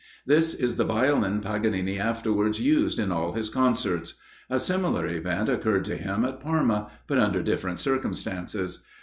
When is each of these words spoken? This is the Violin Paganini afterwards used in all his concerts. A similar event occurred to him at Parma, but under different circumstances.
This 0.25 0.55
is 0.55 0.77
the 0.77 0.83
Violin 0.83 1.41
Paganini 1.41 1.99
afterwards 1.99 2.59
used 2.59 2.97
in 2.97 3.11
all 3.11 3.33
his 3.33 3.51
concerts. 3.51 4.15
A 4.49 4.57
similar 4.57 5.05
event 5.05 5.47
occurred 5.47 5.85
to 5.85 5.95
him 5.95 6.25
at 6.25 6.39
Parma, 6.39 6.89
but 7.05 7.19
under 7.19 7.43
different 7.43 7.77
circumstances. 7.79 8.79